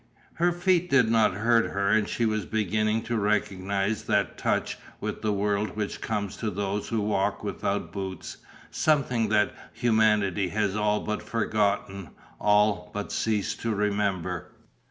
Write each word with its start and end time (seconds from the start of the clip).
Her 0.33 0.51
feet 0.51 0.89
did 0.89 1.11
not 1.11 1.35
hurt 1.35 1.73
her 1.73 1.89
and 1.89 2.09
she 2.09 2.25
was 2.25 2.47
beginning 2.47 3.03
to 3.03 3.17
recognise 3.19 4.05
that 4.05 4.35
touch 4.35 4.79
with 4.99 5.21
the 5.21 5.31
world 5.31 5.75
which 5.75 6.01
comes 6.01 6.35
to 6.37 6.49
those 6.49 6.87
who 6.87 6.99
walk 6.99 7.43
without 7.43 7.91
boots, 7.91 8.37
something 8.71 9.29
that 9.29 9.53
humanity 9.73 10.49
has 10.49 10.75
all 10.75 11.01
but 11.01 11.21
forgotten, 11.21 12.09
all 12.39 12.89
but 12.95 13.11
ceased 13.11 13.61
to 13.61 13.75
remember. 13.75 14.49